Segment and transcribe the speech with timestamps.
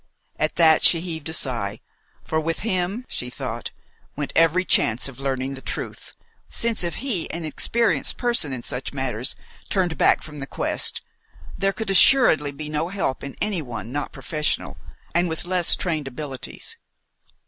[0.39, 1.79] At that she heaved a sigh,
[2.23, 3.69] for with him she thought
[4.15, 6.13] went every chance of learning the truth,
[6.49, 9.35] since if he, an experienced person in such matters,
[9.69, 11.01] turned back from the quest,
[11.55, 14.75] there could assuredly be no help in any one not professional,
[15.13, 16.77] and with less trained abilities.